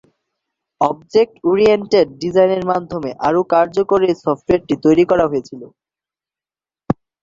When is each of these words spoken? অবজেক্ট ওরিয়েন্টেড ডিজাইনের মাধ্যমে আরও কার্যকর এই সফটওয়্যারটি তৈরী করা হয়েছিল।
অবজেক্ট 0.81 1.33
ওরিয়েন্টেড 1.49 2.07
ডিজাইনের 2.21 2.63
মাধ্যমে 2.71 3.11
আরও 3.27 3.41
কার্যকর 3.53 3.99
এই 4.03 4.15
সফটওয়্যারটি 4.23 4.75
তৈরী 4.83 5.03
করা 5.11 5.25
হয়েছিল। 5.31 5.61